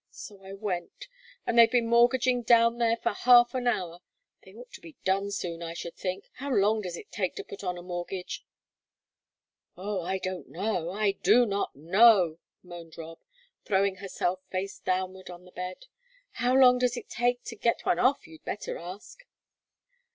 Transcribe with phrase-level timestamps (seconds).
[0.09, 1.07] So I went.
[1.45, 3.99] And they've been mortgaging down there for half an hour.
[4.41, 7.43] They ought to be done soon, I should think: how long does it take to
[7.43, 8.43] put on a mortgage?"
[9.77, 13.19] "Oh, I don't know, I do not know," moaned Rob,
[13.63, 15.85] throwing herself face downward on the bed.
[16.31, 19.23] "How long does it take to get one off, you'd better ask."